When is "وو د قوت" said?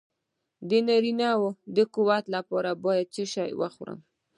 1.39-2.25